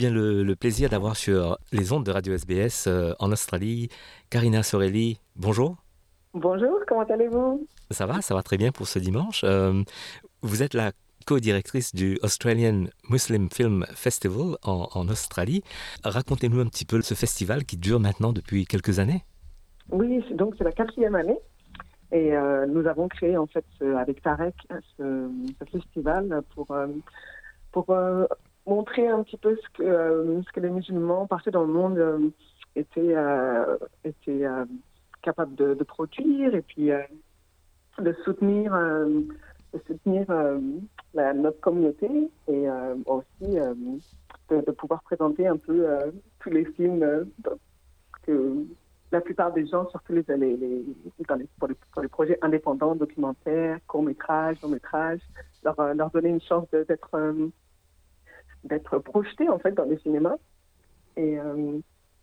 bien, 0.00 0.10
le, 0.10 0.42
le 0.42 0.56
plaisir 0.56 0.88
d'avoir 0.88 1.14
sur 1.14 1.58
les 1.72 1.92
ondes 1.92 2.06
de 2.06 2.10
Radio 2.10 2.32
SBS 2.32 2.86
euh, 2.86 3.12
en 3.18 3.30
Australie 3.32 3.90
Karina 4.30 4.62
Sorelli. 4.62 5.20
Bonjour. 5.36 5.76
Bonjour, 6.32 6.72
comment 6.88 7.02
allez-vous? 7.02 7.66
Ça 7.90 8.06
va, 8.06 8.22
ça 8.22 8.34
va 8.34 8.42
très 8.42 8.56
bien 8.56 8.72
pour 8.72 8.88
ce 8.88 8.98
dimanche. 8.98 9.42
Euh, 9.44 9.82
vous 10.40 10.62
êtes 10.62 10.72
la 10.72 10.92
co-directrice 11.26 11.94
du 11.94 12.18
Australian 12.22 12.84
Muslim 13.10 13.50
Film 13.50 13.84
Festival 13.92 14.56
en, 14.64 14.88
en 14.94 15.06
Australie. 15.08 15.62
Racontez-nous 16.02 16.60
un 16.60 16.66
petit 16.66 16.86
peu 16.86 17.02
ce 17.02 17.12
festival 17.12 17.66
qui 17.66 17.76
dure 17.76 18.00
maintenant 18.00 18.32
depuis 18.32 18.64
quelques 18.64 19.00
années. 19.00 19.22
Oui, 19.90 20.24
donc 20.34 20.54
c'est 20.56 20.64
la 20.64 20.72
quatrième 20.72 21.14
année. 21.14 21.38
Et 22.10 22.34
euh, 22.34 22.64
nous 22.66 22.86
avons 22.86 23.06
créé 23.08 23.36
en 23.36 23.46
fait 23.46 23.66
avec 23.98 24.22
Tarek 24.22 24.54
ce, 24.96 25.28
ce 25.58 25.64
festival 25.70 26.40
pour, 26.54 26.74
pour 27.70 27.86
montrer 28.66 29.08
un 29.08 29.22
petit 29.22 29.36
peu 29.36 29.56
ce 29.56 29.68
que, 29.78 29.82
euh, 29.82 30.42
ce 30.42 30.52
que 30.52 30.60
les 30.60 30.70
musulmans 30.70 31.26
partout 31.26 31.50
dans 31.50 31.62
le 31.64 31.72
monde 31.72 31.98
euh, 31.98 32.30
étaient, 32.76 33.16
euh, 33.16 33.76
étaient 34.04 34.44
capables 35.22 35.54
de, 35.54 35.74
produire 35.84 36.54
et 36.54 36.62
puis 36.62 36.90
de 37.98 38.12
soutenir, 38.24 38.72
de 38.72 39.78
soutenir 39.86 40.26
notre 41.14 41.60
communauté 41.60 42.08
et 42.48 42.68
aussi 43.06 43.58
de, 44.48 44.70
pouvoir 44.72 45.02
présenter 45.02 45.46
un 45.46 45.56
peu 45.56 45.86
tous 46.38 46.50
les 46.50 46.64
films 46.64 47.26
que 48.22 48.64
la 49.12 49.20
plupart 49.20 49.52
des 49.52 49.66
gens, 49.66 49.90
surtout 49.90 50.12
les, 50.12 50.24
les, 50.28 50.56
les, 50.56 50.84
dans 51.28 51.34
les, 51.34 51.48
pour, 51.58 51.68
les, 52.00 52.08
projets 52.08 52.38
indépendants, 52.40 52.94
documentaires, 52.94 53.78
courts-métrages, 53.88 54.62
longs-métrages, 54.62 55.20
leur, 55.64 55.94
leur 55.94 56.10
donner 56.10 56.28
une 56.28 56.40
chance 56.40 56.70
d'être 56.70 57.10
d'être 58.64 58.98
projetés 58.98 59.48
en 59.48 59.58
fait 59.58 59.72
dans 59.72 59.84
les 59.84 59.98
cinémas. 59.98 60.36
Et, 61.16 61.38
euh, 61.38 61.78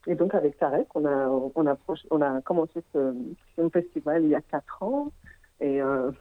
et 0.05 0.16
donc 0.16 0.33
avec 0.33 0.57
Tarek, 0.57 0.88
on 0.95 1.05
a 1.05 1.27
on 1.55 2.21
a 2.21 2.41
commencé 2.41 2.81
ce 2.94 3.13
film 3.55 3.69
festival 3.71 4.23
il 4.23 4.29
y 4.29 4.35
a 4.35 4.41
quatre 4.41 4.81
ans 4.83 5.11
et 5.59 5.81
euh, 5.81 6.11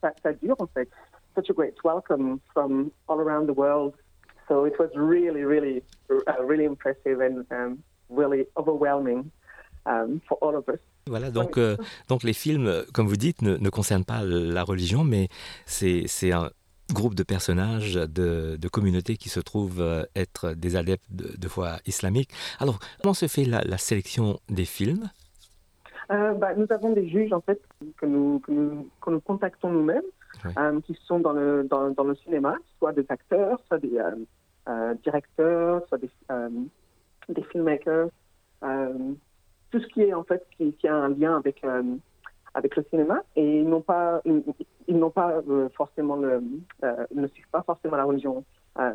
ça, 0.00 0.32
dure 0.42 0.56
en 0.58 0.66
fait. 0.66 0.88
Such 1.34 1.50
a 1.50 1.52
great 1.52 1.74
welcome 1.84 2.40
from 2.52 2.90
all 3.06 3.20
around 3.20 3.46
the 3.46 3.56
world. 3.56 3.94
So 4.48 4.64
it 4.64 4.78
was 4.78 4.88
really, 4.94 5.44
really, 5.44 5.82
uh, 6.10 6.42
really 6.42 6.64
impressive 6.64 7.20
and 7.20 7.44
um, 7.50 7.78
really 8.08 8.46
overwhelming 8.56 9.30
um, 9.86 10.20
for 10.26 10.38
all 10.40 10.56
of 10.56 10.68
us. 10.68 10.80
Voilà, 11.06 11.30
donc, 11.30 11.56
euh, 11.56 11.76
donc 12.08 12.22
les 12.22 12.34
films, 12.34 12.84
comme 12.92 13.06
vous 13.06 13.16
dites, 13.16 13.40
ne, 13.40 13.56
ne 13.56 13.70
concernent 13.70 14.04
pas 14.04 14.22
la 14.22 14.62
religion, 14.62 15.04
mais 15.04 15.28
c'est 15.64 16.32
un 16.32 16.50
groupe 16.92 17.14
de 17.14 17.22
personnages, 17.22 17.94
de, 17.94 18.56
de 18.56 18.68
communautés 18.68 19.16
qui 19.16 19.28
se 19.28 19.40
trouvent 19.40 19.80
euh, 19.80 20.04
être 20.16 20.52
des 20.54 20.76
adeptes 20.76 21.04
de, 21.10 21.36
de 21.36 21.48
foi 21.48 21.78
islamique. 21.86 22.30
Alors, 22.58 22.78
comment 23.02 23.14
se 23.14 23.26
fait 23.26 23.44
la, 23.44 23.60
la 23.62 23.78
sélection 23.78 24.38
des 24.48 24.64
films? 24.64 25.10
Euh, 26.10 26.32
bah, 26.34 26.54
nous 26.54 26.66
avons 26.70 26.92
des 26.92 27.06
juges 27.08 27.32
en 27.34 27.42
fait 27.42 27.60
que 27.98 28.06
nous 28.06 28.38
que 28.40 28.50
nous, 28.52 28.88
que 29.02 29.10
nous 29.10 29.20
contactons 29.20 29.70
nous-mêmes, 29.70 30.02
Oui. 30.44 30.52
euh, 30.58 30.80
qui 30.86 30.96
sont 31.06 31.20
dans 31.20 31.32
le 31.32 31.64
dans, 31.68 31.90
dans 31.90 32.04
le 32.04 32.14
cinéma, 32.16 32.56
soit 32.78 32.92
des 32.92 33.04
acteurs, 33.10 33.60
soit 33.66 33.78
des 33.78 33.98
euh, 34.68 34.94
directeurs, 35.04 35.82
soit 35.88 35.98
des 35.98 36.10
des 37.28 37.42
filmmakers, 37.52 38.08
tout 39.70 39.80
ce 39.80 39.86
qui 39.88 40.00
est 40.00 40.14
en 40.14 40.24
fait 40.24 40.42
qui, 40.56 40.72
qui 40.72 40.88
a 40.88 40.94
un 40.94 41.10
lien 41.10 41.36
avec 41.36 41.62
avec 42.58 42.74
le 42.76 42.84
cinéma 42.90 43.22
et 43.36 43.60
ils 43.60 43.68
n'ont 43.68 43.80
pas 43.80 44.20
ils, 44.24 44.42
ils 44.88 44.98
n'ont 44.98 45.10
pas 45.10 45.40
euh, 45.48 45.68
forcément 45.76 46.16
le 46.16 46.42
euh, 46.82 47.06
ils 47.12 47.20
ne 47.20 47.28
suivent 47.28 47.48
pas 47.50 47.62
forcément 47.62 47.96
la 47.96 48.04
religion 48.04 48.44
euh, 48.80 48.92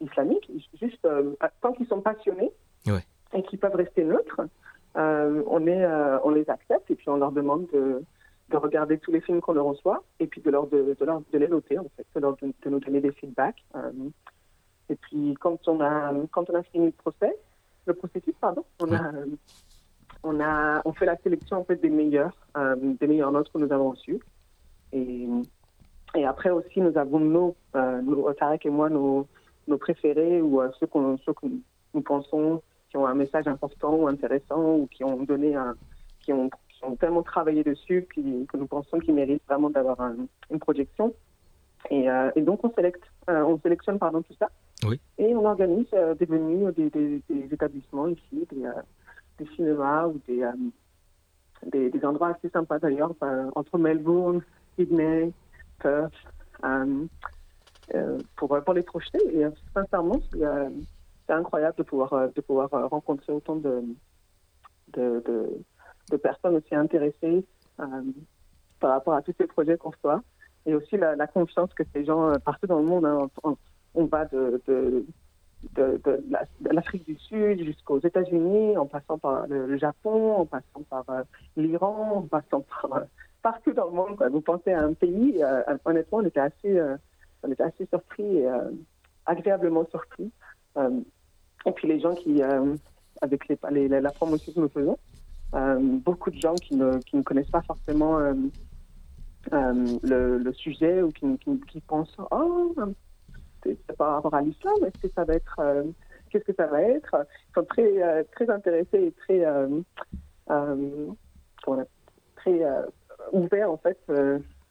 islamique, 0.00 0.50
juste 0.80 1.06
tant 1.60 1.72
qu'ils 1.72 1.86
sont 1.86 2.00
passionnés 2.00 2.52
et 3.32 3.42
qu'ils 3.42 3.58
peuvent 3.58 3.74
rester 3.74 4.04
neutres. 4.04 4.40
On, 4.96 5.66
est, 5.66 5.84
on 6.22 6.30
les 6.30 6.48
accepte 6.48 6.88
et 6.90 6.94
puis 6.94 7.08
on 7.08 7.16
leur 7.16 7.32
demande 7.32 7.66
de, 7.72 8.02
de 8.50 8.56
regarder 8.56 8.98
tous 8.98 9.10
les 9.10 9.20
films 9.20 9.40
qu'on 9.40 9.54
leur 9.54 9.66
reçoit 9.66 10.04
et 10.20 10.26
puis 10.28 10.40
de, 10.40 10.50
leur, 10.50 10.68
de, 10.68 10.96
de, 10.98 11.04
leur, 11.04 11.20
de 11.32 11.38
les 11.38 11.48
noter, 11.48 11.78
en 11.78 11.86
fait, 11.96 12.06
de, 12.14 12.20
leur, 12.20 12.36
de, 12.36 12.52
de 12.64 12.70
nous 12.70 12.78
donner 12.80 13.00
des 13.00 13.12
feedbacks. 13.12 13.64
Et 14.88 14.96
puis 14.96 15.34
quand 15.40 15.66
on 15.68 15.80
a, 15.80 16.12
quand 16.30 16.48
on 16.50 16.54
a 16.54 16.62
fini 16.62 16.86
le 16.86 16.92
procès, 16.92 17.34
le 17.86 17.94
processus, 17.94 18.34
pardon, 18.40 18.64
on, 18.80 18.92
a, 18.92 19.12
on, 20.24 20.40
a, 20.40 20.82
on 20.84 20.92
fait 20.92 21.06
la 21.06 21.16
sélection 21.18 21.58
en 21.58 21.64
fait, 21.64 21.76
des 21.76 21.90
meilleurs, 21.90 22.34
euh, 22.56 22.74
des 23.00 23.06
meilleures 23.06 23.30
notes 23.32 23.50
que 23.52 23.58
nous 23.58 23.72
avons 23.72 23.90
reçues. 23.90 24.20
Et, 24.92 25.28
et 26.16 26.24
après 26.24 26.50
aussi, 26.50 26.80
nous 26.80 26.96
avons 26.98 27.20
nos, 27.20 27.56
euh, 27.76 28.00
nos 28.02 28.32
Tarek 28.32 28.66
et 28.66 28.70
moi, 28.70 28.88
nos, 28.90 29.26
nos 29.68 29.78
préférés 29.78 30.40
ou 30.42 30.60
euh, 30.60 30.70
ceux, 30.80 30.86
qu'on, 30.86 31.16
ceux 31.18 31.32
que 31.34 31.46
nous 31.94 32.02
pensons 32.02 32.62
qui 32.90 32.96
ont 32.96 33.06
un 33.06 33.14
message 33.14 33.46
important 33.48 33.94
ou 33.94 34.06
intéressant 34.08 34.76
ou 34.76 34.86
qui 34.86 35.04
ont 35.04 35.22
donné 35.24 35.54
un, 35.56 35.74
qui 36.20 36.32
ont, 36.32 36.48
qui 36.68 36.84
ont 36.84 36.96
tellement 36.96 37.22
travaillé 37.22 37.62
dessus 37.64 38.06
qui, 38.14 38.46
que 38.46 38.56
nous 38.56 38.66
pensons 38.66 38.98
qu'ils 39.00 39.14
méritent 39.14 39.42
vraiment 39.48 39.70
d'avoir 39.70 40.00
un- 40.00 40.16
une 40.50 40.58
projection. 40.58 41.12
Et, 41.90 42.08
euh, 42.08 42.30
et 42.36 42.40
donc 42.40 42.64
on 42.64 42.72
sélecte, 42.72 43.02
euh, 43.28 43.42
on 43.42 43.58
sélectionne 43.60 43.98
pardon 43.98 44.22
tout 44.22 44.34
ça. 44.38 44.48
Oui. 44.86 44.98
Et 45.18 45.34
on 45.36 45.44
organise 45.44 45.86
euh, 45.92 46.14
des 46.14 46.24
venues 46.24 46.72
des, 46.72 46.88
des, 46.88 47.22
des 47.28 47.48
établissements 47.52 48.06
ici, 48.08 48.46
des, 48.52 48.64
euh, 48.64 48.72
des 49.38 49.46
cinémas 49.54 50.06
ou 50.06 50.20
des, 50.26 50.42
euh, 50.42 50.52
des, 51.66 51.90
des 51.90 52.04
endroits 52.04 52.28
assez 52.28 52.48
sympas 52.50 52.78
d'ailleurs, 52.78 53.14
euh, 53.22 53.50
entre 53.54 53.78
Melbourne, 53.78 54.42
Sydney, 54.76 55.32
Perth, 55.80 56.12
euh, 56.64 57.06
euh, 57.94 58.18
pour, 58.36 58.58
pour 58.64 58.74
les 58.74 58.82
projeter. 58.82 59.18
Et 59.32 59.46
sincèrement, 59.72 60.20
c'est 60.32 61.32
incroyable 61.32 61.76
de 61.78 61.82
pouvoir, 61.82 62.30
de 62.32 62.40
pouvoir 62.40 62.70
rencontrer 62.70 63.32
autant 63.32 63.56
de, 63.56 63.82
de, 64.92 65.22
de, 66.10 66.16
personnes 66.16 66.56
aussi 66.56 66.74
intéressées 66.74 67.44
par 67.76 68.90
rapport 68.90 69.14
à 69.14 69.22
tous 69.22 69.34
ces 69.38 69.46
projets 69.46 69.76
qu'on 69.76 69.90
reçoit. 69.90 70.22
Et 70.66 70.74
aussi 70.74 70.96
la, 70.96 71.26
confiance 71.26 71.72
que 71.74 71.82
ces 71.92 72.04
gens, 72.04 72.32
partout 72.44 72.66
dans 72.66 72.78
le 72.78 72.86
monde, 72.86 73.04
hein, 73.04 73.28
on, 73.42 73.56
on 73.94 74.04
va 74.06 74.24
de, 74.26 74.62
de, 75.74 76.00
de 76.04 76.24
la- 76.30 76.44
de 76.60 76.70
l'Afrique 76.70 77.04
du 77.04 77.16
Sud 77.18 77.64
jusqu'aux 77.64 78.00
États-Unis, 78.00 78.76
en 78.76 78.86
passant 78.86 79.18
par 79.18 79.46
le, 79.46 79.76
Japon, 79.76 80.36
en 80.36 80.46
passant 80.46 80.82
par 80.88 81.04
euh, 81.10 81.22
l'Iran, 81.56 82.16
en 82.16 82.22
passant 82.22 82.64
par 82.82 82.92
euh, 82.94 83.04
partout 83.42 83.72
dans 83.72 83.86
le 83.86 83.92
monde. 83.92 84.28
Vous 84.32 84.40
pensez 84.40 84.72
à 84.72 84.82
un 84.82 84.92
pays, 84.92 85.42
euh, 85.42 85.62
honnêtement, 85.84 86.18
on 86.18 86.24
était 86.24 86.40
assez, 86.40 86.80
on 87.42 87.50
était 87.50 87.62
assez 87.62 87.86
surpris 87.86 88.44
agréablement 89.26 89.86
surpris. 89.90 90.30
Et 91.66 91.72
puis 91.72 91.88
les 91.88 92.00
gens 92.00 92.14
qui, 92.14 92.42
avec 93.20 93.48
les, 93.48 93.88
la 93.88 94.10
promotion 94.10 94.52
que 94.52 94.60
nous 94.60 94.68
faisons, 94.68 94.98
beaucoup 96.04 96.30
de 96.30 96.38
gens 96.38 96.54
qui 96.54 96.74
ne, 96.74 96.98
qui 97.00 97.16
ne 97.16 97.22
connaissent 97.22 97.50
pas 97.50 97.62
forcément 97.62 98.18
le, 99.52 100.52
sujet 100.52 101.02
ou 101.02 101.10
qui, 101.10 101.38
qui, 101.38 101.60
qui 101.68 101.80
pensent 101.82 102.16
oh 102.30 102.74
par 103.98 104.14
rapport 104.14 104.34
à 104.34 104.42
l'islam 104.42 104.74
est-ce 104.86 104.98
que 105.08 105.12
ça 105.14 105.24
va 105.24 105.34
être 105.34 105.56
euh, 105.60 105.84
qu'est-ce 106.30 106.44
que 106.44 106.54
ça 106.54 106.66
va 106.66 106.82
être? 106.82 107.14
Ils 107.50 107.54
sont 107.54 107.64
très 107.64 108.02
euh, 108.02 108.22
très 108.32 108.48
intéressés 108.50 109.06
et 109.06 109.12
très 109.12 109.44
euh, 109.44 109.80
très 112.36 112.60
ouverts 113.32 113.70
en 113.70 113.76
fait 113.78 113.98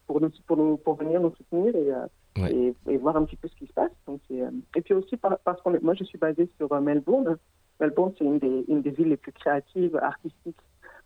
pour 0.07 0.21
nous 0.21 0.29
pour 0.47 0.57
nous 0.57 0.77
pour 0.77 0.95
venir 0.95 1.19
nous 1.21 1.33
soutenir 1.35 1.75
et 1.75 1.91
Ouais. 2.35 2.51
et, 2.51 2.75
et 2.87 2.97
voir 2.97 3.15
un 3.15 3.25
petit 3.25 3.35
peu 3.35 3.47
ce 3.47 3.55
qui 3.55 3.67
se 3.67 3.73
passe. 3.73 3.91
Donc, 4.07 4.19
euh, 4.31 4.49
et 4.75 4.81
puis 4.81 4.95
aussi 4.95 5.17
par- 5.17 5.37
parce 5.45 5.61
que 5.61 5.69
moi 5.83 5.93
je 5.93 6.03
suis 6.03 6.17
basée 6.17 6.49
sur 6.57 6.73
euh, 6.73 6.81
Melbourne. 6.81 7.37
Melbourne 7.79 8.11
c'est 8.17 8.25
une 8.25 8.39
des, 8.39 8.65
une 8.67 8.81
des 8.81 8.89
villes 8.89 9.09
les 9.09 9.17
plus 9.17 9.31
créatives, 9.33 9.95
artistiques 9.97 10.57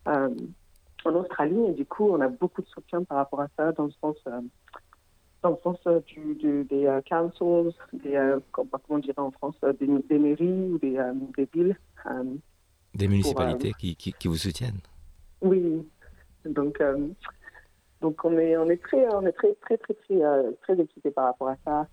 euh, 0.07 0.29
en 1.03 1.15
Australie 1.15 1.65
et 1.67 1.73
du 1.73 1.85
coup 1.85 2.09
on 2.09 2.21
a 2.21 2.29
beaucoup 2.29 2.61
de 2.61 2.67
soutien 2.67 3.03
par 3.03 3.17
rapport 3.17 3.41
à 3.41 3.49
ça 3.57 3.73
dans 3.73 3.83
le 3.87 3.91
sens 3.99 4.15
dans 5.47 5.55
le 5.55 5.61
sens 5.63 5.79
euh, 5.87 5.99
du, 6.01 6.35
du- 6.35 6.63
des 6.65 6.85
euh, 6.87 7.01
councils, 7.07 7.73
des 7.93 8.15
euh, 8.15 8.39
comment 8.51 8.69
comment 8.71 8.97
on 8.97 8.99
dirait 8.99 9.13
en 9.19 9.31
France, 9.31 9.55
des, 9.79 9.87
des 9.87 10.19
mairies 10.19 10.71
ou 10.71 10.77
des, 10.79 10.99
des 11.37 11.47
villes. 11.53 11.77
Des 12.93 13.07
municipalités 13.07 13.73
qui, 13.79 13.95
qui, 13.95 14.13
qui 14.13 14.27
vous 14.27 14.37
soutiennent 14.37 14.79
oui, 15.41 15.87
donc 16.45 16.81
donc 18.01 18.25
on 18.25 18.35
est 18.39 18.57
on 18.57 18.67
est 18.71 18.81
très 18.81 19.07
on 19.13 19.21
est 19.23 19.31
très 19.33 19.53
très 19.61 19.77
très 19.77 19.93
très 19.93 20.19
très 20.63 20.79
excités 20.81 21.11
par 21.11 21.25
rapport 21.25 21.49
à 21.49 21.57
ça. 21.63 21.87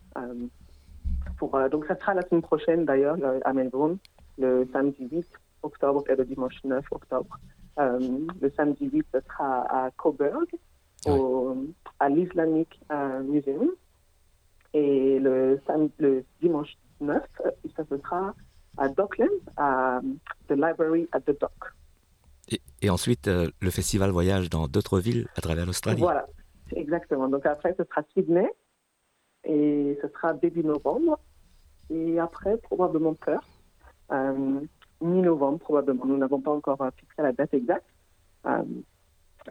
pour 1.37 1.51
donc 1.71 1.85
ça 1.87 1.97
sera 1.99 2.15
la 2.15 2.23
semaine 2.23 2.41
prochaine 2.41 2.87
d'ailleurs 2.87 3.17
à 3.45 3.53
Melbourne, 3.53 3.99
le 4.39 4.67
samedi 4.73 5.07
8 5.13 5.27
octobre 5.63 6.05
et 6.09 6.17
le 6.17 6.25
dimanche 6.25 6.55
9 6.65 6.85
octobre. 6.91 7.39
Le 7.77 8.51
samedi 8.57 8.89
8 8.91 9.07
ce 9.13 9.21
sera 9.21 9.63
à 9.87 9.91
Coburg, 9.91 10.47
à 12.05 12.11
l'Islamic 12.11 12.69
euh, 12.93 13.23
Museum, 13.23 13.71
et 14.75 15.19
le 15.21 15.59
dimanche 16.43 16.75
9 17.01 17.23
euh, 17.47 17.51
ça 17.75 17.85
ce 17.89 17.97
sera 17.97 18.35
à 18.77 18.89
Docklands, 18.89 19.45
à 19.57 20.01
The 20.49 20.53
Library 20.53 21.09
at 21.13 21.21
the 21.21 21.41
Dock. 21.41 21.73
Et, 22.51 22.61
et 22.83 22.91
ensuite, 22.91 23.29
euh, 23.29 23.49
le 23.61 23.71
festival 23.71 24.11
voyage 24.11 24.51
dans 24.51 24.69
d'autres 24.69 24.99
villes 24.99 25.29
à 25.37 25.41
travers 25.41 25.65
l'Australie. 25.65 26.01
Voilà, 26.01 26.27
exactement. 26.77 27.29
Donc 27.29 27.47
après, 27.47 27.75
ce 27.79 27.85
sera 27.85 28.03
Sydney 28.13 28.51
et 29.45 29.99
ce 30.03 30.09
sera 30.09 30.35
début 30.35 30.65
novembre. 30.65 31.19
Et 31.89 32.19
après, 32.19 32.59
probablement 32.59 33.15
Perth. 33.15 33.49
mi-novembre 35.01 35.59
probablement. 35.59 36.05
Nous 36.05 36.19
n'avons 36.19 36.41
pas 36.41 36.51
encore 36.51 36.85
fixé 36.99 37.23
la 37.23 37.33
date 37.33 37.55
exacte 37.55 37.87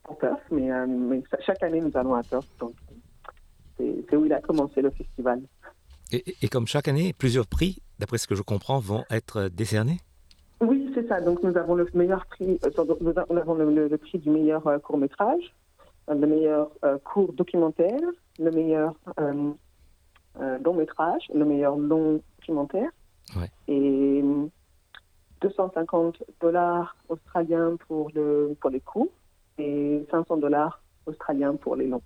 en 0.07 0.13
Perth, 0.15 0.41
mais, 0.51 0.69
mais, 0.87 1.23
chaque 1.45 1.61
année 1.63 1.81
nous 1.81 1.91
allons 1.95 2.15
à 2.15 2.23
Perth. 2.23 2.47
Donc 2.59 2.73
c'est 3.77 4.15
où 4.15 4.25
il 4.25 4.33
a 4.33 4.41
commencé 4.41 4.81
le 4.81 4.91
festival. 4.91 5.41
Et, 6.11 6.23
et, 6.41 6.47
comme 6.47 6.67
chaque 6.67 6.87
année, 6.87 7.13
plusieurs 7.13 7.47
prix, 7.47 7.81
d'après 7.99 8.17
ce 8.17 8.27
que 8.27 8.35
je 8.35 8.43
comprends, 8.43 8.79
vont 8.79 9.03
être 9.09 9.49
décernés? 9.49 9.97
Oui, 10.61 10.91
c'est 10.93 11.07
ça. 11.07 11.19
Donc 11.21 11.41
nous 11.43 11.57
avons 11.57 11.75
le 11.75 11.87
meilleur 11.93 12.25
prix, 12.27 12.59
nous 13.01 13.13
avons 13.17 13.55
le, 13.55 13.87
le 13.87 13.97
prix 13.97 14.19
du 14.19 14.29
meilleur 14.29 14.63
court 14.83 14.97
métrage, 14.97 15.53
le 16.07 16.27
meilleur 16.27 16.69
court 17.03 17.33
documentaire, 17.33 17.99
le 18.39 18.51
meilleur 18.51 18.93
long 19.17 20.73
métrage, 20.73 21.23
le 21.33 21.45
meilleur 21.45 21.75
long 21.77 22.21
documentaire. 22.39 22.89
Ouais. 23.35 23.49
Et 23.67 24.23
250 25.41 26.23
dollars 26.41 26.95
australiens 27.09 27.75
pour, 27.87 28.09
le, 28.13 28.55
pour 28.59 28.69
les 28.69 28.79
courts 28.79 29.09
et 29.57 30.05
500 30.11 30.37
dollars 30.37 30.81
australiens 31.05 31.55
pour 31.55 31.75
les 31.75 31.87
longs. 31.87 32.01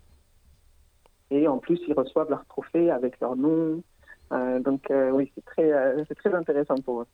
Et 1.29 1.47
en 1.47 1.57
plus, 1.57 1.79
ils 1.87 1.93
reçoivent 1.93 2.29
leur 2.29 2.45
trophée 2.45 2.89
avec 2.89 3.19
leur 3.19 3.35
nom. 3.35 3.81
Euh, 4.31 4.59
donc 4.59 4.89
euh, 4.91 5.11
oui, 5.11 5.31
c'est 5.35 5.45
très, 5.45 5.71
euh, 5.71 6.03
très 6.15 6.33
intéressant 6.33 6.75
pour 6.75 7.01
eux. 7.01 7.07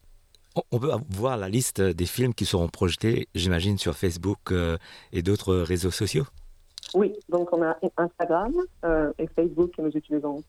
On 0.71 0.79
peut 0.79 0.91
voir 1.09 1.37
la 1.37 1.49
liste 1.49 1.81
des 1.81 2.05
films 2.05 2.33
qui 2.33 2.45
seront 2.45 2.67
projetés, 2.67 3.27
j'imagine, 3.33 3.79
sur 3.79 3.95
Facebook 3.95 4.53
et 5.11 5.23
d'autres 5.23 5.55
réseaux 5.55 5.89
sociaux? 5.89 6.25
Oui, 6.93 7.11
donc 7.27 7.51
on 7.53 7.63
a 7.63 7.75
Instagram 7.97 8.53
et 9.17 9.25
Facebook 9.35 9.71
que 9.75 9.81
nous 9.81 9.89
utilisons 9.89 10.43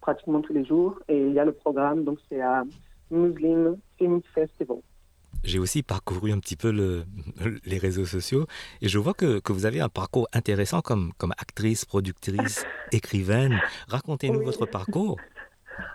pratiquement 0.00 0.40
tous 0.42 0.52
les 0.52 0.64
jours. 0.64 0.96
Et 1.08 1.26
il 1.26 1.32
y 1.32 1.40
a 1.40 1.44
le 1.44 1.50
programme, 1.50 2.04
donc 2.04 2.20
c'est 2.28 2.40
à 2.40 2.62
Muslim 3.10 3.78
Film 3.98 4.20
Festival. 4.32 4.78
J'ai 5.44 5.58
aussi 5.58 5.82
parcouru 5.82 6.32
un 6.32 6.38
petit 6.38 6.56
peu 6.56 6.70
le, 6.70 7.04
les 7.64 7.78
réseaux 7.78 8.06
sociaux 8.06 8.46
et 8.82 8.88
je 8.88 8.98
vois 8.98 9.14
que, 9.14 9.40
que, 9.40 9.52
vous 9.52 9.66
avez 9.66 9.80
un 9.80 9.88
parcours 9.88 10.28
intéressant 10.32 10.80
comme, 10.80 11.12
comme 11.18 11.32
actrice, 11.32 11.84
productrice, 11.84 12.64
écrivaine. 12.92 13.60
Racontez-nous 13.88 14.40
oui. 14.40 14.44
votre 14.44 14.66
parcours. 14.66 15.16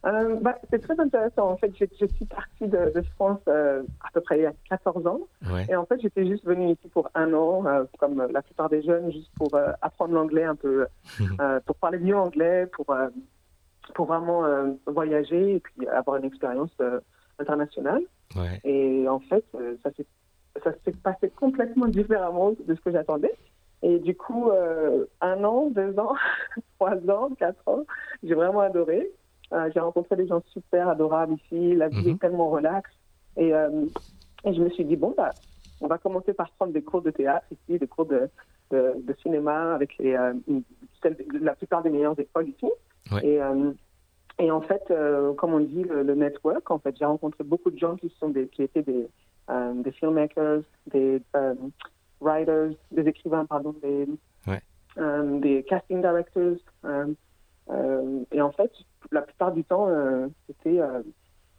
Euh, 0.05 0.37
bah, 0.41 0.57
c'est 0.69 0.79
très 0.79 0.99
intéressant. 0.99 1.49
En 1.49 1.57
fait, 1.57 1.71
je, 1.79 1.85
je 1.99 2.05
suis 2.13 2.25
partie 2.25 2.67
de, 2.67 2.91
de 2.93 3.01
France 3.15 3.39
euh, 3.47 3.83
à 4.01 4.09
peu 4.13 4.21
près 4.21 4.39
il 4.39 4.43
y 4.43 4.45
a 4.45 4.53
14 4.69 5.05
ans. 5.07 5.21
Ouais. 5.51 5.65
Et 5.69 5.75
en 5.75 5.85
fait, 5.85 5.99
j'étais 6.01 6.25
juste 6.25 6.45
venue 6.45 6.71
ici 6.71 6.87
pour 6.91 7.09
un 7.15 7.33
an, 7.33 7.65
euh, 7.65 7.83
comme 7.99 8.27
la 8.31 8.41
plupart 8.41 8.69
des 8.69 8.81
jeunes, 8.81 9.11
juste 9.11 9.31
pour 9.35 9.49
apprendre 9.81 10.13
l'anglais 10.13 10.43
un 10.43 10.55
peu, 10.55 10.87
pour 11.65 11.75
parler 11.75 11.99
mieux 11.99 12.17
anglais, 12.17 12.67
pour, 12.67 12.95
pour 13.93 14.05
vraiment 14.07 14.43
voyager 14.87 15.55
et 15.55 15.59
puis 15.59 15.87
avoir 15.87 16.17
une 16.17 16.25
expérience 16.25 16.71
internationale. 17.39 18.01
Ouais. 18.35 18.59
Et 18.63 19.07
en 19.07 19.19
fait, 19.19 19.45
ça 19.83 19.91
s'est 19.95 20.05
ça 20.63 20.71
s'est 20.85 20.93
passé 20.93 21.29
complètement 21.29 21.87
différemment 21.87 22.51
de 22.65 22.75
ce 22.75 22.79
que 22.81 22.91
j'attendais. 22.91 23.33
Et 23.83 23.99
du 23.99 24.15
coup, 24.15 24.49
un 25.21 25.43
an, 25.43 25.69
deux 25.69 25.99
ans, 25.99 26.15
trois 26.79 26.95
ans, 27.09 27.29
quatre 27.37 27.61
ans, 27.67 27.83
j'ai 28.23 28.33
vraiment 28.35 28.61
adoré. 28.61 29.11
Euh, 29.53 29.69
j'ai 29.73 29.79
rencontré 29.79 30.15
des 30.15 30.27
gens 30.27 30.41
super 30.47 30.89
adorables 30.89 31.33
ici. 31.33 31.75
La 31.75 31.87
vie 31.89 32.07
Mhm. 32.07 32.15
est 32.15 32.19
tellement 32.19 32.49
relaxe. 32.49 32.89
Et, 33.37 33.53
euh, 33.53 33.85
et 34.43 34.53
je 34.53 34.61
me 34.61 34.69
suis 34.69 34.85
dit, 34.85 34.95
bon, 34.95 35.13
bah, 35.15 35.29
on 35.81 35.87
va 35.87 35.97
commencer 35.97 36.33
par 36.33 36.49
prendre 36.51 36.73
des 36.73 36.81
cours 36.81 37.01
de 37.03 37.11
théâtre 37.11 37.45
ici, 37.51 37.77
des 37.77 37.87
cours 37.87 38.05
de, 38.05 38.27
de, 38.71 38.93
de 38.97 39.13
cinéma 39.21 39.75
avec 39.75 39.95
les, 39.99 40.15
euh, 40.15 40.33
la 41.41 41.53
plupart 41.53 41.83
des 41.83 41.89
meilleures 41.91 42.19
écoles 42.19 42.49
ici. 42.49 42.65
Ouais. 43.11 43.25
Et, 43.27 43.41
euh, 43.41 43.71
et 44.39 44.51
en 44.51 44.61
fait, 44.61 44.83
euh, 44.91 45.33
comme 45.33 45.53
on 45.53 45.59
dit, 45.59 45.83
le, 45.83 46.03
le 46.03 46.15
network, 46.15 46.69
en 46.69 46.79
fait, 46.79 46.95
j'ai 46.97 47.05
rencontré 47.05 47.43
beaucoup 47.43 47.71
de 47.71 47.77
gens 47.77 47.95
qui, 47.95 48.09
sont 48.19 48.29
des, 48.29 48.47
qui 48.47 48.63
étaient 48.63 48.81
des, 48.83 49.07
euh, 49.49 49.73
des 49.75 49.91
filmmakers, 49.91 50.61
des 50.87 51.21
euh, 51.35 51.55
writers, 52.19 52.71
des 52.91 53.07
écrivains, 53.07 53.45
pardon, 53.45 53.73
des, 53.81 54.07
Ouais. 54.47 54.61
euh, 54.97 55.39
des 55.39 55.63
casting 55.63 56.01
directors. 56.01 56.57
euh, 56.85 57.13
euh, 57.69 58.23
et 58.31 58.41
en 58.41 58.51
fait, 58.51 58.71
la 59.11 59.21
plupart 59.21 59.51
du 59.51 59.63
temps, 59.63 59.87
euh, 59.89 60.27
c'était 60.47 60.79
euh, 60.79 61.01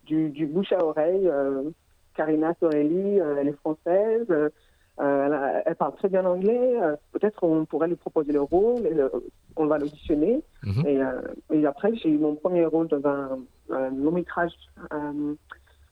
du, 0.04 0.30
du, 0.30 0.46
bouche 0.46 0.72
à 0.72 0.84
oreille. 0.84 1.28
Euh, 1.28 1.70
Karina 2.14 2.54
Sorelli, 2.60 3.20
euh, 3.20 3.36
elle 3.38 3.48
est 3.48 3.58
française, 3.58 4.26
euh, 5.00 5.60
elle, 5.66 5.74
parle 5.76 5.94
très 5.96 6.08
bien 6.08 6.24
anglais. 6.24 6.80
Euh, 6.80 6.96
Peut-être 7.12 7.42
on 7.44 7.64
pourrait 7.64 7.88
lui 7.88 7.96
proposer 7.96 8.32
le 8.32 8.40
rôle, 8.40 8.86
et, 8.86 8.94
on 9.56 9.66
va 9.66 9.78
l'auditionner. 9.78 10.42
Mm 10.62 10.70
-hmm. 10.70 10.86
et, 11.52 11.56
et, 11.58 11.66
après, 11.66 11.94
j'ai 11.96 12.10
eu 12.10 12.18
mon 12.18 12.34
premier 12.34 12.66
rôle 12.66 12.88
dans 12.88 13.04
un, 13.06 13.38
un 13.70 13.90
long 13.90 14.12
métrage 14.12 14.54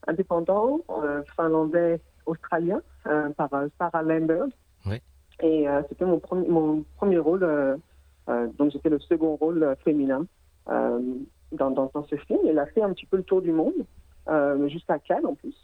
indépendant 0.07 0.79
finlandais-australien 1.35 2.81
par 3.37 3.49
Sarah 3.77 4.03
Lambert. 4.03 4.51
Oui. 4.85 4.97
Et 5.49 5.65
c'était 5.87 6.05
mon, 6.05 6.19
premier, 6.19 6.47
mon 6.47 6.83
premier 6.99 7.19
rôle. 7.27 7.43
donc 8.57 8.67
j'étais 8.71 8.91
le 8.97 8.99
second 8.99 9.33
rôle 9.43 9.61
féminin 9.85 10.21
dans, 11.59 11.71
dans, 11.71 11.91
dans, 11.93 12.05
ce 12.11 12.17
film. 12.27 12.41
Elle 12.49 12.59
a 12.59 12.67
fait 12.73 12.83
un 12.87 12.93
petit 12.93 13.07
peu 13.11 13.17
le 13.17 13.23
tour 13.23 13.41
du 13.41 13.51
monde, 13.51 13.81
euh, 14.27 14.67
jusqu'à 14.69 14.97
Cannes 14.99 15.25
en 15.25 15.35
plus. 15.35 15.55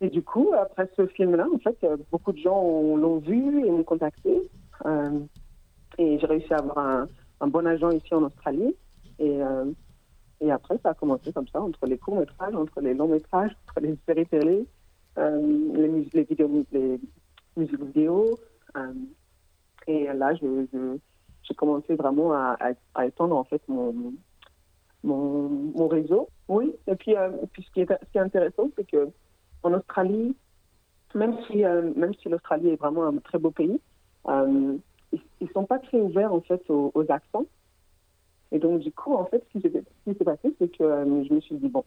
Euh, 0.00 0.06
et 0.06 0.10
du 0.10 0.22
coup, 0.22 0.52
après 0.58 0.88
ce 0.96 1.06
film-là, 1.06 1.46
en 1.52 1.58
fait, 1.58 1.76
beaucoup 2.10 2.32
de 2.32 2.38
gens 2.38 2.62
l'ont 2.96 3.18
vu 3.18 3.66
et 3.66 3.70
m'ont 3.70 3.84
contacté. 3.84 4.48
Euh, 4.86 5.20
et 5.98 6.18
j'ai 6.18 6.26
réussi 6.26 6.52
à 6.52 6.58
avoir 6.58 7.06
un, 7.40 7.48
bon 7.48 7.66
agent 7.66 7.90
ici 7.90 8.14
en 8.14 8.24
Australie. 8.24 8.74
Et, 9.18 9.38
et 10.40 10.50
après, 10.50 10.78
ça 10.82 10.90
a 10.90 10.94
commencé 10.94 11.32
comme 11.32 11.48
ça, 11.48 11.60
entre 11.60 11.84
les 11.86 11.98
courts-métrages, 11.98 12.54
entre 12.54 12.80
les 12.80 12.94
longs-métrages, 12.94 13.54
entre 13.68 13.80
les 13.80 13.98
séries 14.06 14.26
télé, 14.26 14.66
les, 15.18 16.08
les, 16.14 16.22
vidéos, 16.24 16.64
les 16.72 17.00
musiques 17.56 17.82
vidéo. 17.82 18.38
et 19.86 20.06
là, 20.06 20.32
j'ai 20.34 21.54
commencé 21.54 21.94
vraiment 21.96 22.32
à, 22.32 23.04
étendre 23.04 23.36
en 23.36 23.44
fait 23.44 23.60
mon, 23.68 24.14
mon, 25.04 25.88
réseau. 25.88 26.28
Oui, 26.48 26.74
et 26.86 26.94
puis, 26.96 27.16
euh, 27.16 27.30
puis 27.52 27.62
ce, 27.62 27.70
qui 27.72 27.80
est, 27.80 27.88
ce 27.88 28.10
qui 28.10 28.18
est 28.18 28.22
intéressant, 28.22 28.68
c'est 28.76 28.88
que 28.88 29.08
en 29.62 29.74
Australie, 29.74 30.36
même 31.14 31.36
si, 31.46 31.64
euh, 31.64 31.92
même 31.96 32.14
si 32.14 32.28
l'Australie 32.28 32.70
est 32.70 32.76
vraiment 32.76 33.06
un 33.06 33.16
très 33.18 33.38
beau 33.38 33.50
pays, 33.50 33.80
euh, 34.28 34.76
ils 35.12 35.46
ne 35.46 35.52
sont 35.52 35.64
pas 35.64 35.78
très 35.78 36.00
ouverts 36.00 36.32
en 36.32 36.40
fait 36.40 36.62
aux, 36.68 36.92
aux, 36.94 37.10
accents. 37.10 37.46
Et 38.52 38.58
donc 38.58 38.80
du 38.80 38.92
coup, 38.92 39.14
en 39.14 39.24
fait, 39.26 39.44
ce 39.52 39.58
qui 39.58 40.16
s'est 40.18 40.24
passé, 40.24 40.54
c'est 40.58 40.68
que 40.76 40.84
je 41.28 41.34
me 41.34 41.40
suis 41.40 41.56
dit 41.56 41.68
bon, 41.68 41.84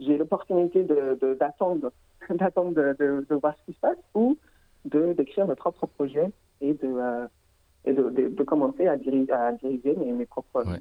j'ai 0.00 0.16
l'opportunité 0.16 0.84
d'attendre, 0.84 1.90
de, 2.28 2.34
d'attendre 2.36 2.72
de, 2.72 2.96
de, 2.98 3.26
de, 3.28 3.34
voir 3.34 3.54
ce 3.58 3.64
qui 3.66 3.72
se 3.72 3.80
passe 3.80 3.98
ou 4.14 4.36
de 4.84 5.12
d'écrire 5.12 5.46
mes 5.46 5.54
propres 5.54 5.86
projets 5.86 6.30
et 6.60 6.74
de 6.74 7.28
et 7.84 7.92
de, 7.92 8.42
commencer 8.44 8.86
à 8.86 8.96
diriger, 8.96 9.32
à 9.32 9.52
diriger 9.52 9.96
mes, 9.96 10.12
mes 10.12 10.26
propres, 10.26 10.64
ouais. 10.64 10.78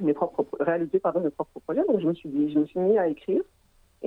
mes 0.00 0.12
propres, 0.12 0.46
réaliser 0.60 0.98
pardon 0.98 1.20
mes 1.20 1.30
propres 1.30 1.60
projets. 1.60 1.84
Donc 1.86 2.00
je 2.00 2.06
me 2.06 2.14
suis 2.14 2.28
dit, 2.28 2.52
je 2.52 2.58
me 2.58 2.66
suis 2.66 2.78
mis 2.78 2.98
à 2.98 3.08
écrire 3.08 3.42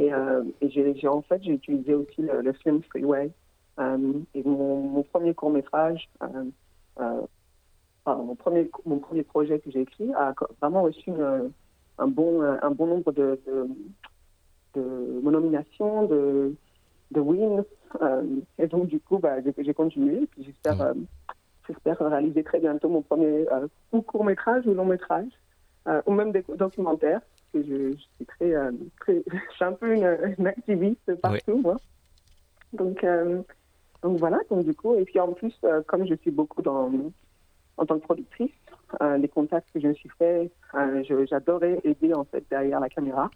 et, 0.02 0.14
euh, 0.14 0.44
et 0.62 0.70
j'ai 0.70 1.08
en 1.08 1.22
fait 1.22 1.44
j'ai 1.44 1.52
utilisé 1.52 1.94
aussi 1.94 2.22
le, 2.22 2.42
le 2.42 2.54
film 2.54 2.82
Freeway. 2.84 3.32
Euh, 3.80 4.14
et 4.34 4.44
mon, 4.44 4.82
mon, 4.82 5.04
premier 5.04 5.34
court 5.34 5.50
métrage, 5.50 6.10
euh, 6.22 7.22
pardon 8.04 8.24
mon 8.24 8.36
premier 8.36 8.70
mon 8.86 9.00
premier 9.00 9.24
projet 9.24 9.60
que 9.60 9.72
j'ai 9.72 9.82
écrit 9.82 10.14
a 10.14 10.34
vraiment 10.60 10.84
reçu 10.84 11.10
une, 11.10 11.52
un 11.98 12.08
bon 12.08 12.42
un 12.42 12.72
bon 12.72 12.88
nombre 12.88 13.12
de, 13.12 13.40
de, 13.48 13.68
de 14.76 15.30
nominations, 15.30 16.06
de 16.06 16.54
de 17.12 17.20
wins. 17.20 17.64
Et 18.60 18.68
donc 18.68 18.88
du 18.88 19.00
coup 19.00 19.20
bah, 19.20 19.38
j'ai 19.58 19.74
continué. 19.74 20.24
Et 20.24 20.28
puis 20.28 20.44
j'espère 20.44 20.94
j'espère 21.68 22.00
réaliser 22.00 22.44
très 22.44 22.60
bientôt 22.60 22.90
mon 22.90 23.02
premier 23.02 23.48
euh, 23.52 23.68
ou 23.92 24.02
court 24.02 24.26
métrage 24.26 24.66
ou 24.68 24.74
long 24.74 24.86
métrage, 24.86 25.32
euh, 25.88 26.02
ou 26.06 26.12
même 26.14 26.32
des 26.32 26.44
documentaires. 26.56 27.22
Que 27.54 27.64
je, 27.64 27.92
je, 27.92 27.98
suis 27.98 28.26
très, 28.26 28.54
euh, 28.54 28.72
très, 29.00 29.24
je 29.32 29.56
suis 29.56 29.66
un 29.66 29.74
peu 29.74 29.94
une, 29.94 30.36
une 30.38 30.48
activiste 30.48 31.16
partout, 31.16 31.54
oui. 31.54 31.62
moi. 31.62 31.78
Donc, 32.74 33.04
euh, 33.04 33.42
donc 34.02 34.18
voilà. 34.18 34.40
Donc 34.50 34.66
du 34.66 34.74
coup, 34.74 34.96
et 34.96 35.04
puis 35.04 35.20
en 35.20 35.34
plus, 35.34 35.54
euh, 35.64 35.82
comme 35.88 36.08
je 36.08 36.16
suis 36.16 36.32
beaucoup 36.32 36.62
dans 36.62 36.92
en 37.78 37.86
tant 37.86 38.00
que 38.00 38.04
productrice, 38.04 38.52
les 39.18 39.30
contacts 39.30 39.72
que 39.74 39.80
je 39.80 39.88
me 39.88 39.94
suis 39.94 40.10
fait, 40.20 40.52
j'adorais 41.30 41.80
aider 41.84 42.14
en 42.14 42.26
fait 42.26 42.44
derrière 42.50 42.80
la 42.80 42.90
caméra. 42.90 43.32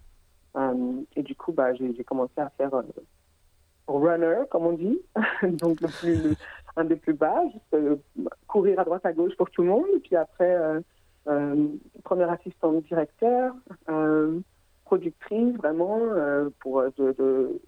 et 1.15 1.23
du 1.23 1.35
coup, 1.35 1.53
bah, 1.53 1.73
j'ai 1.73 2.03
commencé 2.03 2.33
à 2.37 2.49
faire 2.49 2.71
runner, 3.87 4.43
comme 4.51 4.65
on 4.67 4.73
dit, 4.73 4.99
donc 5.43 5.81
le 5.81 5.87
plus, 5.87 6.23
le, 6.23 6.35
un 6.75 6.83
des 6.83 6.97
plus 6.97 7.13
bas, 7.13 7.41
juste 7.51 7.97
courir 8.45 8.79
à 8.79 8.83
droite 8.83 9.05
à 9.05 9.13
gauche 9.13 9.35
pour 9.37 9.49
tout 9.49 9.63
le 9.63 9.69
monde. 9.69 9.85
Et 9.95 9.99
puis 9.99 10.15
après, 10.15 10.53
première 12.03 12.31
assistante 12.31 12.83
directeur, 12.85 13.53
productrice 14.85 15.55
vraiment 15.57 15.99
pour 16.59 16.83
de, 16.97 17.11
de 17.13 17.61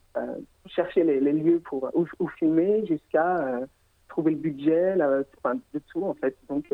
chercher 0.68 1.04
les, 1.04 1.20
les, 1.20 1.34
lieux 1.34 1.60
pour 1.60 1.90
où, 1.94 2.06
où 2.20 2.28
filmer 2.28 2.86
jusqu'à 2.86 3.62
trouver 4.10 4.32
le 4.32 4.38
budget, 4.38 4.96
la, 4.96 5.24
enfin, 5.38 5.56
de 5.74 5.80
tout 5.80 6.04
en 6.04 6.14
fait. 6.14 6.38
Donc 6.50 6.72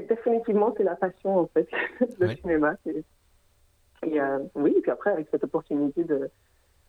définitivement, 0.00 0.74
c'est 0.76 0.84
la 0.84 0.96
passion 0.96 1.38
en 1.38 1.46
fait, 1.46 1.68
le 2.18 2.26
ouais. 2.26 2.36
cinéma. 2.36 2.76
Et 4.04 4.20
euh, 4.20 4.38
oui, 4.54 4.74
et 4.76 4.80
puis 4.80 4.90
après, 4.90 5.12
avec 5.12 5.28
cette 5.30 5.44
opportunité 5.44 6.04
de, 6.04 6.30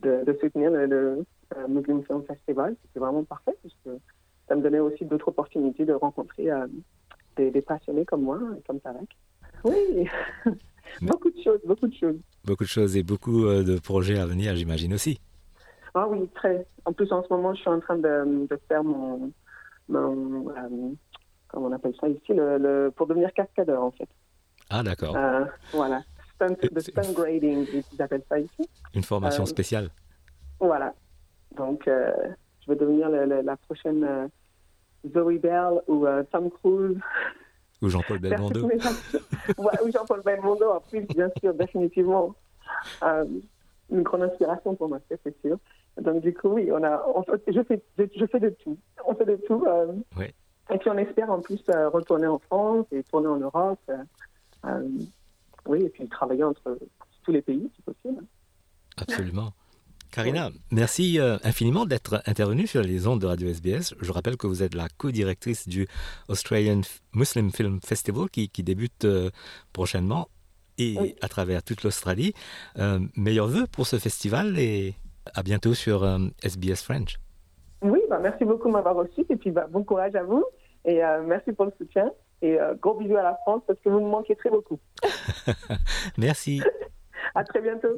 de, 0.02 0.24
de 0.24 0.34
soutenir 0.40 0.72
le, 0.72 0.86
le 0.86 1.26
euh, 1.56 1.68
Muslim 1.68 2.04
Film 2.04 2.24
Festival, 2.24 2.76
c'était 2.82 3.00
vraiment 3.00 3.24
parfait, 3.24 3.56
parce 3.62 3.76
que 3.86 4.02
ça 4.48 4.56
me 4.56 4.62
donnait 4.62 4.80
aussi 4.80 5.06
d'autres 5.06 5.30
opportunités 5.30 5.86
de 5.86 5.94
rencontrer 5.94 6.52
euh, 6.52 6.68
des, 7.36 7.52
des, 7.52 7.62
passionnés 7.62 8.06
comme 8.06 8.24
moi, 8.24 8.40
comme 8.68 8.80
Tarek. 8.80 9.10
Oui, 9.64 10.08
beaucoup 11.02 11.30
de 11.30 11.42
choses, 11.44 11.60
beaucoup 11.66 11.88
de 11.88 11.96
choses. 11.96 12.18
Beaucoup 12.44 12.64
de 12.64 12.70
choses 12.70 12.98
et 12.98 13.04
beaucoup 13.04 13.46
euh, 13.46 13.64
de 13.64 13.80
projets 13.80 14.20
à 14.20 14.26
venir, 14.26 14.56
j'imagine 14.56 14.94
aussi. 14.94 15.20
Ah 15.94 16.08
oui, 16.08 16.28
très. 16.36 16.66
En 16.86 16.94
plus, 16.94 17.12
en 17.12 17.24
ce 17.24 17.28
moment, 17.32 17.54
je 17.54 17.62
suis 17.62 17.70
en 17.70 17.80
train 17.80 17.98
de, 17.98 18.48
de 18.48 18.60
faire 18.68 18.84
mon, 18.84 19.32
mon 19.90 20.50
euh, 20.50 20.94
comment 21.48 21.68
on 21.68 21.72
appelle 21.72 21.94
ça 22.00 22.08
ici, 22.08 22.34
le, 22.34 22.58
le, 22.58 22.92
pour 22.96 23.08
devenir 23.08 23.32
cascadeur, 23.34 23.84
en 23.84 23.92
fait. 23.92 24.10
Ah, 24.70 24.84
d'accord. 24.84 25.16
Euh, 25.16 25.46
voilà. 25.72 26.02
Stunt, 26.36 26.58
de 26.72 26.80
stunt 26.80 27.14
grading, 27.14 27.68
ils 27.74 28.02
appellent 28.02 28.26
ça 28.28 28.40
ici. 28.40 28.68
Une 28.96 29.04
formation 29.04 29.46
spéciale. 29.46 29.90
Voilà. 30.60 30.94
Donc, 31.56 31.84
je 31.86 32.72
vais 32.72 32.76
devenir 32.76 33.10
le, 33.10 33.26
le, 33.26 33.42
la 33.42 33.56
prochaine 33.56 34.30
Zoe 35.12 35.40
Bell 35.40 35.82
ou 35.88 36.06
euh, 36.06 36.24
Tom 36.32 36.50
Cruise. 36.50 36.98
Ou 37.82 37.90
Jean-Paul 37.90 38.20
Belmondo. 38.20 38.66
ouais, 39.58 39.82
ou 39.84 39.92
Jean-Paul 39.92 40.22
Belmondo, 40.24 40.70
en 40.70 40.80
plus, 40.80 41.02
bien 41.08 41.30
sûr, 41.42 41.54
définitivement. 41.54 42.36
Euh, 43.04 43.26
une 43.92 44.02
grande 44.02 44.24
inspiration 44.24 44.76
pour 44.76 44.88
moi, 44.88 45.00
c'est 45.10 45.42
sûr. 45.42 45.58
Donc, 46.02 46.22
du 46.22 46.34
coup, 46.34 46.50
oui, 46.50 46.72
on 46.72 46.82
a, 46.84 47.04
on, 47.14 47.24
je, 47.48 47.62
fais, 47.64 47.84
je, 47.98 48.04
je, 48.16 48.26
fais 48.26 48.40
de 48.40 48.50
tout. 48.50 48.78
On 49.06 49.14
fait 49.14 49.26
de 49.26 49.36
tout. 49.36 49.66
Euh, 49.68 49.94
oui. 50.18 50.26
Et 50.72 50.78
puis, 50.78 50.90
on 50.90 50.98
espère 50.98 51.30
en 51.30 51.42
plus 51.42 51.62
euh, 51.70 51.90
retourner 51.90 52.28
en 52.28 52.40
France 52.40 52.86
et 52.92 53.04
tourner 53.04 53.28
en 53.28 53.38
Europe. 53.38 53.92
Oui, 55.66 55.84
et 55.84 55.90
puis 55.90 56.08
travailler 56.08 56.44
entre 56.44 56.78
tous 57.24 57.32
les 57.32 57.42
pays, 57.42 57.70
si 57.76 57.82
possible. 57.82 58.24
Absolument. 58.98 59.54
Karina, 60.14 60.52
merci 60.72 61.20
euh, 61.20 61.38
infiniment 61.44 61.88
d'être 61.88 62.22
intervenue 62.28 62.68
sur 62.68 62.84
les 62.84 63.08
ondes 63.08 63.20
de 63.20 63.26
Radio 63.26 63.48
SBS. 63.48 63.96
Je 64.00 64.12
rappelle 64.12 64.38
que 64.38 64.46
vous 64.46 64.62
êtes 64.62 64.76
la 64.76 64.86
co-directrice 65.00 65.68
du 65.68 65.88
Australian 66.30 66.82
Muslim 67.16 67.52
Film 67.52 67.80
Festival 67.84 68.30
qui, 68.30 68.48
qui 68.48 68.62
débute 68.62 69.06
euh, 69.06 69.32
prochainement 69.74 70.28
et 70.78 70.96
oui. 71.00 71.16
à 71.22 71.30
travers 71.30 71.64
toute 71.64 71.84
l'Australie. 71.84 72.34
Euh, 72.78 73.00
meilleurs 73.18 73.48
voeux 73.48 73.66
pour 73.66 73.88
ce 73.88 73.96
festival 73.96 74.60
et 74.60 74.94
à 75.34 75.42
bientôt 75.42 75.74
sur 75.74 76.06
SBS 76.44 76.84
French. 76.84 77.16
Oui, 77.82 78.00
bah, 78.08 78.20
merci 78.22 78.46
beaucoup 78.46 78.68
de 78.68 78.74
m'avoir 78.74 78.94
reçu 78.94 79.26
et 79.28 79.36
puis 79.36 79.50
bah, 79.50 79.66
bon 79.68 79.84
courage 79.84 80.14
à 80.14 80.22
vous 80.22 80.46
et 80.86 81.02
merci 81.26 81.54
pour 81.54 81.66
le 81.66 81.74
soutien 81.80 82.12
et 82.44 82.60
gros 82.80 82.94
bisous 83.00 83.18
à 83.18 83.24
la 83.24 83.36
France 83.42 83.64
parce 83.66 83.80
que 83.80 83.90
vous 83.90 84.00
me 84.00 84.10
manquez 84.12 84.36
très 84.36 84.52
beaucoup. 84.52 84.80
merci. 86.20 86.62
à 87.36 87.44
très 87.44 87.62
bientôt. 87.62 87.98